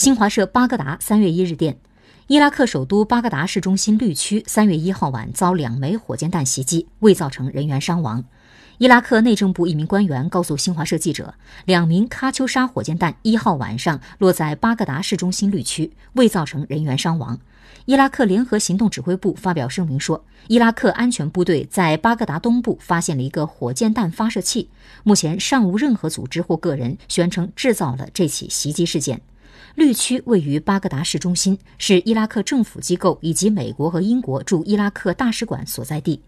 [0.00, 1.76] 新华社巴格达三月一日电，
[2.26, 8.24] 伊拉克首都巴格达市中心绿区三月一号晚遭两枚火箭弹袭击，未造成人员伤亡。
[8.78, 11.34] 伊拉克内政部一名官员告诉新华社记者，
[11.66, 17.38] 两名喀秋莎火箭弹一号晚上落在巴格达市中心绿区，未造成人员伤亡。
[17.84, 24.70] 伊拉克联合行动指挥部发表声明说，伊拉克安全部队在巴格达东部发现了一个火箭弹发射器，
[25.04, 29.20] 目前尚无任何组织或个人宣称制造了这起袭击事件。
[29.74, 36.20] 绿区位于巴格达市中心，是伊拉克政府机构以及美国和英国驻伊拉克大使馆所在地。